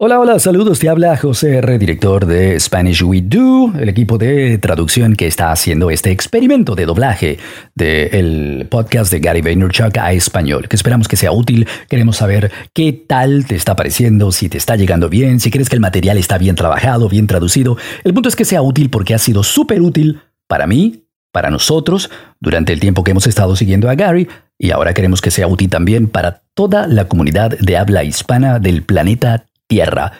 Hola, 0.00 0.20
hola, 0.20 0.38
saludos. 0.38 0.78
Te 0.78 0.88
habla 0.88 1.16
José 1.16 1.56
R., 1.56 1.76
director 1.76 2.24
de 2.24 2.60
Spanish 2.60 3.02
We 3.02 3.20
Do, 3.20 3.72
el 3.76 3.88
equipo 3.88 4.16
de 4.16 4.56
traducción 4.58 5.16
que 5.16 5.26
está 5.26 5.50
haciendo 5.50 5.90
este 5.90 6.12
experimento 6.12 6.76
de 6.76 6.86
doblaje 6.86 7.38
del 7.74 8.68
podcast 8.70 9.10
de 9.10 9.18
Gary 9.18 9.40
Vaynerchuk 9.40 9.98
a 9.98 10.12
español, 10.12 10.68
que 10.68 10.76
esperamos 10.76 11.08
que 11.08 11.16
sea 11.16 11.32
útil. 11.32 11.66
Queremos 11.88 12.18
saber 12.18 12.52
qué 12.72 12.92
tal 12.92 13.44
te 13.46 13.56
está 13.56 13.74
pareciendo, 13.74 14.30
si 14.30 14.48
te 14.48 14.56
está 14.56 14.76
llegando 14.76 15.08
bien, 15.08 15.40
si 15.40 15.50
crees 15.50 15.68
que 15.68 15.74
el 15.74 15.80
material 15.80 16.16
está 16.16 16.38
bien 16.38 16.54
trabajado, 16.54 17.08
bien 17.08 17.26
traducido. 17.26 17.76
El 18.04 18.14
punto 18.14 18.28
es 18.28 18.36
que 18.36 18.44
sea 18.44 18.62
útil 18.62 18.90
porque 18.90 19.14
ha 19.14 19.18
sido 19.18 19.42
súper 19.42 19.82
útil 19.82 20.20
para 20.46 20.68
mí, 20.68 21.06
para 21.32 21.50
nosotros, 21.50 22.08
durante 22.38 22.72
el 22.72 22.78
tiempo 22.78 23.02
que 23.02 23.10
hemos 23.10 23.26
estado 23.26 23.56
siguiendo 23.56 23.90
a 23.90 23.96
Gary, 23.96 24.28
y 24.60 24.70
ahora 24.70 24.94
queremos 24.94 25.20
que 25.20 25.32
sea 25.32 25.48
útil 25.48 25.68
también 25.68 26.06
para 26.06 26.42
toda 26.54 26.86
la 26.86 27.08
comunidad 27.08 27.58
de 27.58 27.76
habla 27.76 28.04
hispana 28.04 28.60
del 28.60 28.84
planeta 28.84 29.46
tierra. 29.68 30.12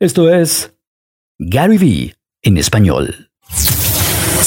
Esto 0.00 0.32
es 0.32 0.72
Gary 1.38 1.78
V 1.78 2.14
en 2.42 2.56
español. 2.56 3.30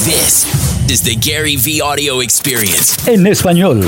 This 0.03 0.45
is 0.89 1.01
the 1.03 1.15
Gary 1.15 1.57
V 1.57 1.81
audio 1.81 2.21
experience. 2.21 2.97
En 3.09 3.25
español. 3.27 3.85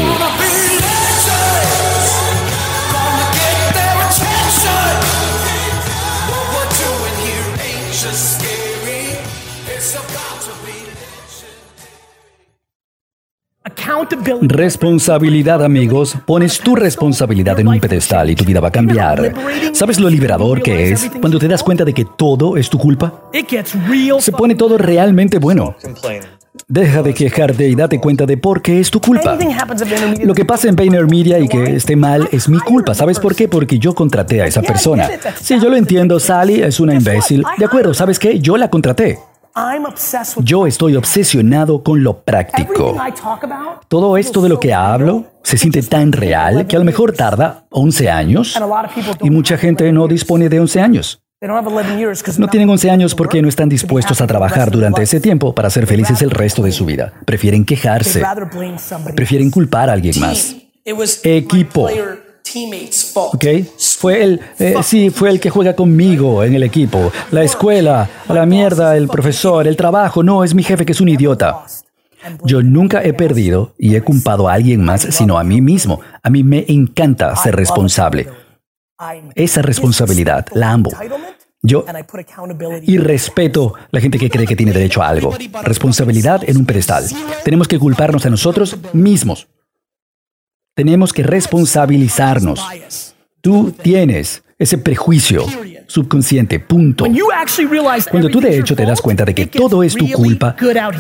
Responsabilidad, 14.41 15.63
amigos. 15.63 16.15
Pones 16.25 16.59
tu 16.59 16.75
responsabilidad 16.75 17.59
en 17.59 17.67
un 17.67 17.79
pedestal 17.79 18.29
y 18.29 18.35
tu 18.35 18.43
vida 18.43 18.59
va 18.59 18.69
a 18.69 18.71
cambiar. 18.71 19.33
¿Sabes 19.73 19.99
lo 19.99 20.09
liberador 20.09 20.61
que 20.61 20.91
es 20.91 21.09
cuando 21.19 21.39
te 21.39 21.47
das 21.47 21.63
cuenta 21.63 21.83
de 21.83 21.93
que 21.93 22.05
todo 22.05 22.57
es 22.57 22.69
tu 22.69 22.77
culpa? 22.77 23.29
Se 24.19 24.31
pone 24.31 24.55
todo 24.55 24.77
realmente 24.77 25.39
bueno. 25.39 25.75
Deja 26.67 27.01
de 27.01 27.13
quejarte 27.13 27.67
y 27.67 27.75
date 27.75 27.99
cuenta 27.99 28.25
de 28.25 28.37
por 28.37 28.61
qué 28.61 28.79
es 28.79 28.91
tu 28.91 28.99
culpa. 28.99 29.37
Lo 30.23 30.33
que 30.33 30.45
pasa 30.45 30.67
en 30.67 30.75
Vayner 30.75 31.07
Media 31.07 31.39
y 31.39 31.47
que 31.47 31.75
esté 31.75 31.95
mal 31.95 32.27
es 32.31 32.49
mi 32.49 32.59
culpa. 32.59 32.93
¿Sabes 32.93 33.19
por 33.19 33.35
qué? 33.35 33.47
Porque 33.47 33.79
yo 33.79 33.93
contraté 33.93 34.41
a 34.41 34.45
esa 34.45 34.61
persona. 34.61 35.09
Sí, 35.41 35.59
yo 35.59 35.69
lo 35.69 35.77
entiendo, 35.77 36.19
Sally 36.19 36.61
es 36.61 36.79
una 36.79 36.93
imbécil. 36.93 37.43
De 37.57 37.65
acuerdo, 37.65 37.93
¿sabes 37.93 38.19
qué? 38.19 38.39
Yo 38.39 38.57
la 38.57 38.69
contraté. 38.69 39.19
Yo 40.43 40.67
estoy 40.67 40.95
obsesionado 40.95 41.83
con 41.83 42.03
lo 42.03 42.21
práctico. 42.21 42.95
Todo 43.87 44.17
esto 44.17 44.41
de 44.41 44.49
lo 44.49 44.59
que 44.59 44.73
hablo 44.73 45.25
se 45.43 45.57
siente 45.57 45.81
tan 45.83 46.11
real 46.11 46.67
que 46.67 46.75
a 46.75 46.79
lo 46.79 46.85
mejor 46.85 47.13
tarda 47.13 47.65
11 47.69 48.09
años 48.09 48.59
y 49.21 49.29
mucha 49.29 49.57
gente 49.57 49.91
no 49.91 50.07
dispone 50.07 50.49
de 50.49 50.59
11 50.59 50.81
años. 50.81 51.21
No 51.41 52.47
tienen 52.49 52.69
11 52.69 52.91
años 52.91 53.15
porque 53.15 53.41
no 53.41 53.47
están 53.47 53.69
dispuestos 53.69 54.19
a 54.19 54.27
trabajar 54.27 54.71
durante 54.71 55.03
ese 55.03 55.21
tiempo 55.21 55.55
para 55.55 55.69
ser 55.69 55.87
felices 55.87 56.21
el 56.21 56.31
resto 56.31 56.61
de 56.61 56.73
su 56.73 56.85
vida. 56.85 57.13
Prefieren 57.25 57.63
quejarse. 57.63 58.21
Prefieren 59.15 59.49
culpar 59.49 59.89
a 59.89 59.93
alguien 59.93 60.19
más. 60.19 60.55
Equipo. 61.23 61.89
¿Ok? 63.33 63.45
Fue 63.99 64.23
el, 64.23 64.41
eh, 64.59 64.75
sí, 64.83 65.09
fue 65.09 65.29
el 65.29 65.39
que 65.39 65.49
juega 65.49 65.75
conmigo 65.75 66.43
en 66.43 66.55
el 66.55 66.63
equipo. 66.63 67.11
La 67.31 67.43
escuela, 67.43 68.09
la 68.27 68.45
mierda, 68.45 68.95
el 68.95 69.07
profesor, 69.07 69.67
el 69.67 69.75
trabajo. 69.75 70.23
No, 70.23 70.43
es 70.43 70.55
mi 70.55 70.63
jefe 70.63 70.85
que 70.85 70.93
es 70.93 71.01
un 71.01 71.09
idiota. 71.09 71.63
Yo 72.43 72.61
nunca 72.61 73.03
he 73.03 73.13
perdido 73.13 73.73
y 73.77 73.95
he 73.95 74.01
culpado 74.01 74.49
a 74.49 74.53
alguien 74.53 74.83
más, 74.83 75.01
sino 75.01 75.37
a 75.37 75.43
mí 75.43 75.61
mismo. 75.61 76.01
A 76.21 76.29
mí 76.29 76.43
me 76.43 76.65
encanta 76.67 77.35
ser 77.35 77.55
responsable. 77.55 78.27
Esa 79.35 79.61
responsabilidad 79.61 80.47
la 80.53 80.71
amo. 80.71 80.89
Yo 81.61 81.85
y 82.83 82.97
respeto 82.97 83.73
la 83.91 83.99
gente 83.99 84.17
que 84.17 84.29
cree 84.29 84.47
que 84.47 84.55
tiene 84.55 84.71
derecho 84.71 85.01
a 85.01 85.09
algo. 85.09 85.35
Responsabilidad 85.63 86.41
en 86.47 86.57
un 86.57 86.65
pedestal. 86.65 87.05
Tenemos 87.43 87.67
que 87.67 87.79
culparnos 87.79 88.25
a 88.25 88.29
nosotros 88.29 88.77
mismos. 88.93 89.47
Tenemos 90.79 91.11
que 91.11 91.23
responsabilizarnos. 91.23 92.65
Tú 93.41 93.73
tienes 93.73 94.43
ese 94.57 94.77
prejuicio 94.77 95.45
subconsciente, 95.89 96.59
punto. 96.59 97.05
Cuando 98.11 98.29
tú 98.29 98.39
de 98.39 98.59
hecho 98.59 98.75
te 98.75 98.85
das 98.85 99.01
cuenta 99.01 99.25
de 99.25 99.33
que 99.33 99.47
todo 99.47 99.81
es 99.81 99.95
tu 99.95 100.07
culpa, 100.11 100.55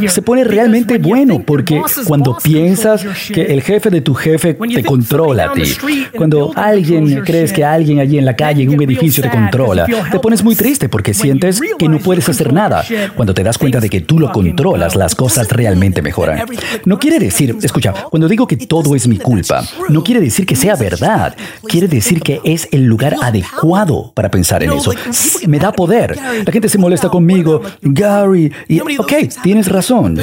se 0.07 0.21
pone 0.21 0.43
realmente 0.43 0.97
bueno 0.97 1.41
porque 1.45 1.81
cuando 2.05 2.37
piensas 2.41 3.05
que 3.31 3.43
el 3.43 3.61
jefe 3.61 3.89
de 3.89 4.01
tu 4.01 4.15
jefe 4.15 4.55
te 4.55 4.83
controla 4.83 5.51
a 5.51 5.53
ti, 5.53 5.75
cuando 6.17 6.51
alguien 6.55 7.21
crees 7.23 7.53
que 7.53 7.63
alguien 7.63 7.99
allí 7.99 8.17
en 8.17 8.25
la 8.25 8.35
calle, 8.35 8.63
en 8.63 8.69
un 8.69 8.81
edificio 8.81 9.21
te 9.23 9.29
controla, 9.29 9.85
te 10.11 10.19
pones 10.19 10.43
muy 10.43 10.55
triste 10.55 10.89
porque 10.89 11.13
sientes 11.13 11.61
que 11.77 11.87
no 11.87 11.99
puedes 11.99 12.27
hacer 12.27 12.51
nada. 12.51 12.83
Cuando 13.15 13.33
te 13.33 13.43
das 13.43 13.57
cuenta 13.57 13.79
de 13.79 13.89
que 13.89 14.01
tú 14.01 14.19
lo 14.19 14.31
controlas, 14.31 14.95
las 14.95 15.13
cosas 15.13 15.47
realmente 15.49 16.01
mejoran. 16.01 16.45
No 16.85 16.97
quiere 16.97 17.19
decir, 17.19 17.55
escucha, 17.61 17.93
cuando 18.09 18.27
digo 18.27 18.47
que 18.47 18.57
todo 18.57 18.95
es 18.95 19.07
mi 19.07 19.17
culpa, 19.17 19.63
no 19.87 20.03
quiere 20.03 20.19
decir 20.19 20.47
que 20.47 20.55
sea 20.55 20.75
verdad, 20.75 21.35
quiere 21.67 21.87
decir 21.87 22.21
que 22.21 22.41
es 22.43 22.67
el 22.71 22.85
lugar 22.85 23.15
adecuado 23.21 24.11
para 24.15 24.31
pensar 24.31 24.63
en 24.63 24.78
eso. 24.79 24.91
Me 25.47 25.59
da 25.59 25.71
poder. 25.71 26.17
La 26.45 26.51
gente 26.51 26.69
se 26.69 26.77
molesta 26.77 27.09
conmigo. 27.09 27.61
Gary, 27.81 28.51
y, 28.67 28.79
ok, 28.79 29.13
tienes 29.43 29.67
razón. 29.67 30.17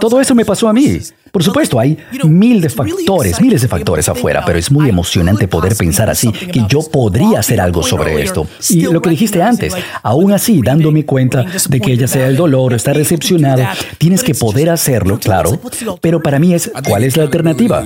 Todo 0.00 0.20
eso 0.20 0.34
me 0.34 0.44
pasó 0.44 0.68
a 0.68 0.72
mí. 0.72 1.00
Por 1.34 1.42
supuesto, 1.42 1.80
hay 1.80 1.98
mil 2.22 2.60
de 2.60 2.68
factores, 2.68 3.40
miles 3.40 3.62
de 3.62 3.66
factores 3.66 4.08
afuera, 4.08 4.44
pero 4.46 4.56
es 4.56 4.70
muy 4.70 4.88
emocionante 4.88 5.48
poder 5.48 5.74
pensar 5.74 6.08
así, 6.08 6.30
que 6.30 6.62
yo 6.68 6.80
podría 6.82 7.40
hacer 7.40 7.60
algo 7.60 7.82
sobre 7.82 8.22
esto. 8.22 8.46
Y 8.70 8.82
lo 8.82 9.02
que 9.02 9.10
dijiste 9.10 9.42
antes, 9.42 9.74
aún 10.04 10.32
así, 10.32 10.60
dándome 10.62 11.04
cuenta 11.04 11.44
de 11.68 11.80
que 11.80 11.92
ella 11.92 12.06
sea 12.06 12.28
el 12.28 12.36
dolor, 12.36 12.72
está 12.72 12.92
recepcionado, 12.92 13.64
tienes 13.98 14.22
que 14.22 14.34
poder 14.34 14.70
hacerlo, 14.70 15.18
claro, 15.18 15.60
pero 16.00 16.22
para 16.22 16.38
mí 16.38 16.54
es, 16.54 16.70
¿cuál 16.88 17.02
es 17.02 17.16
la 17.16 17.24
alternativa? 17.24 17.84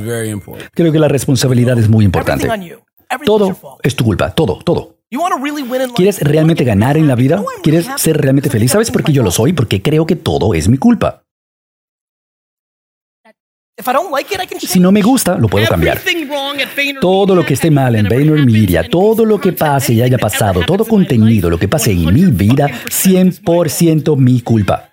Creo 0.75 0.93
que 0.93 0.99
la 0.99 1.09
responsabilidad 1.09 1.79
es 1.79 1.89
muy 1.89 2.05
importante. 2.05 2.49
Todo 3.25 3.57
es 3.83 3.97
tu 3.97 4.05
culpa, 4.05 4.35
todo, 4.35 4.59
todo. 4.59 4.98
¿Quieres 5.95 6.21
realmente 6.21 6.65
ganar 6.65 6.97
en 6.97 7.09
la 7.09 7.15
vida? 7.15 7.43
¿Quieres 7.63 7.87
ser 7.97 8.19
realmente 8.19 8.51
feliz? 8.51 8.73
¿Sabes 8.73 8.91
por 8.91 9.03
qué 9.03 9.13
yo 9.13 9.23
lo 9.23 9.31
soy? 9.31 9.53
Porque 9.55 9.81
creo 9.81 10.07
que 10.07 10.17
todo 10.17 10.55
es 10.55 10.69
mi 10.69 10.77
culpa. 10.77 11.25
Si 14.67 14.81
no 14.81 14.91
me 14.91 15.03
gusta, 15.03 15.37
lo 15.39 15.49
puedo 15.49 15.67
cambiar. 15.67 16.01
Todo 17.01 17.35
lo 17.35 17.47
que 17.47 17.55
esté 17.55 17.71
mal 17.71 17.95
en 17.95 18.09
VaynerMedia, 18.09 18.89
todo 18.89 19.25
lo 19.25 19.41
que 19.41 19.53
pase 19.53 19.95
y 19.95 20.03
haya 20.03 20.19
pasado, 20.19 20.63
todo 20.67 20.85
contenido, 20.85 21.49
lo 21.49 21.59
que 21.59 21.69
pase 21.69 21.93
en 21.93 22.13
mi 22.13 22.25
vida, 22.25 22.69
100% 22.69 24.17
mi 24.17 24.41
culpa. 24.43 24.91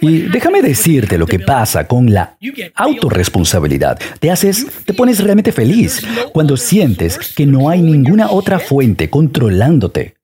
Y 0.00 0.20
déjame 0.22 0.62
decirte 0.62 1.18
lo 1.18 1.26
que 1.26 1.38
pasa 1.38 1.86
con 1.86 2.12
la 2.12 2.36
autorresponsabilidad. 2.74 3.98
Te 4.20 4.30
haces, 4.30 4.66
te 4.84 4.94
pones 4.94 5.22
realmente 5.22 5.52
feliz 5.52 6.02
cuando 6.32 6.56
sientes 6.56 7.18
que 7.34 7.46
no 7.46 7.68
hay 7.68 7.80
ninguna 7.80 8.30
otra 8.30 8.58
fuente 8.58 9.08
controlándote. 9.10 10.16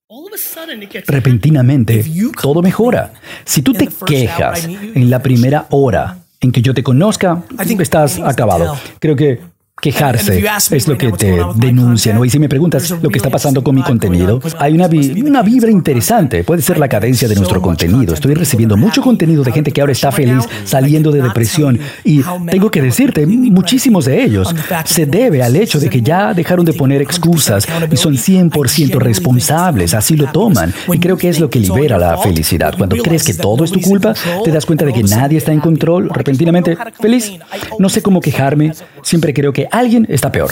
Repentinamente, 1.06 2.05
todo 2.41 2.62
mejora. 2.62 3.12
Si 3.44 3.62
tú 3.62 3.73
te 3.73 3.89
quejas 4.06 4.67
en 4.67 5.11
la 5.11 5.23
primera 5.23 5.67
hora 5.71 6.19
en 6.41 6.53
que 6.53 6.62
yo 6.62 6.75
te 6.75 6.83
conozca, 6.83 7.43
estás 7.78 8.19
acabado. 8.19 8.77
Creo 8.99 9.17
que 9.17 9.41
quejarse 9.81 10.43
es 10.71 10.89
lo 10.89 10.97
que 10.97 11.12
te 11.12 11.39
denuncia, 11.57 12.15
¿no? 12.15 12.25
Y 12.25 12.31
si 12.31 12.39
me 12.39 12.49
preguntas 12.49 12.91
lo 13.03 13.11
que 13.11 13.19
está 13.19 13.29
pasando 13.29 13.62
con 13.62 13.75
mi 13.75 13.83
contenido, 13.83 14.41
hay 14.59 14.73
una, 14.73 14.87
una 14.87 15.43
vibra 15.43 15.71
interesante. 15.71 16.43
Puede 16.45 16.62
ser 16.62 16.79
la 16.79 16.89
cadencia 16.89 17.29
de 17.29 17.35
nuestro 17.35 17.61
contenido. 17.61 18.15
Estoy 18.15 18.35
recibiendo 18.35 18.77
mucho 18.77 19.03
contenido 19.03 19.43
de 19.45 19.53
gente 19.53 19.73
que 19.73 19.81
ahora 19.81 19.93
está 19.93 20.11
feliz 20.11 20.45
saliendo 20.65 21.11
de 21.11 21.23
depresión. 21.23 21.79
Y 22.03 22.23
tengo 22.51 22.71
que 22.71 22.81
decirte, 22.81 23.27
muchísimos 23.27 24.07
de 24.07 24.25
ellos 24.25 24.55
se 24.85 25.07
debe 25.07 25.43
al 25.43 25.55
hecho 25.57 25.79
de 25.79 25.91
que 25.91 26.01
ya 26.01 26.33
dejaron 26.33 26.65
de 26.65 26.73
poner 26.73 27.03
excusas 27.03 27.67
y 27.91 27.97
son 27.97 28.15
100% 28.15 28.99
responsables. 28.99 29.93
Así 29.94 30.17
lo 30.17 30.31
toman. 30.32 30.73
Y 30.93 30.99
creo 30.99 31.17
que 31.17 31.29
es 31.29 31.41
lo 31.41 31.50
que 31.50 31.59
libera 31.59 31.99
la 31.99 32.17
felicidad. 32.19 32.75
Cuando 32.77 32.97
crees 32.97 33.25
que 33.25 33.35
todo 33.35 33.65
es 33.65 33.70
tu 33.70 33.81
culpa, 33.81 34.15
te 34.44 34.50
das 34.50 34.65
cuenta 34.65 34.85
de 34.85 34.93
que 34.93 35.03
nadie 35.03 35.38
está 35.38 35.53
en 35.53 35.61
control. 35.61 36.09
Repentinamente, 36.11 36.77
feliz. 37.00 37.32
No 37.79 37.88
sé 37.88 38.03
cómo 38.03 38.20
quejarme. 38.20 38.73
Siempre 39.03 39.35
creo 39.35 39.53
que 39.53 39.63
alguien 39.70 40.06
está 40.08 40.31
peor. 40.31 40.50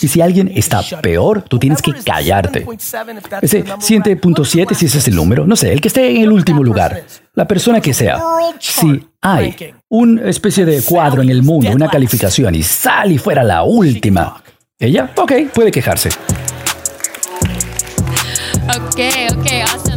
Y 0.00 0.08
si 0.08 0.20
alguien 0.20 0.50
está 0.54 0.82
peor, 1.00 1.42
tú 1.42 1.58
tienes 1.58 1.82
que 1.82 1.92
callarte. 1.92 2.66
Ese 3.42 3.64
7.7, 3.64 4.74
si 4.74 4.86
ese 4.86 4.98
es 4.98 5.08
el 5.08 5.16
número, 5.16 5.46
no 5.46 5.56
sé, 5.56 5.72
el 5.72 5.80
que 5.80 5.88
esté 5.88 6.10
en 6.10 6.22
el 6.22 6.32
último 6.32 6.62
lugar, 6.62 7.04
la 7.34 7.46
persona 7.46 7.80
que 7.80 7.94
sea. 7.94 8.20
Si 8.58 9.06
hay 9.20 9.56
una 9.88 10.28
especie 10.28 10.64
de 10.64 10.82
cuadro 10.82 11.22
en 11.22 11.30
el 11.30 11.42
mundo, 11.42 11.70
una 11.70 11.88
calificación, 11.88 12.54
y 12.54 12.62
Sally 12.62 13.18
fuera 13.18 13.42
la 13.42 13.62
última, 13.62 14.42
ella, 14.78 15.10
ok, 15.16 15.32
puede 15.52 15.70
quejarse. 15.70 16.10
Ok, 18.68 19.00
ok, 19.30 19.95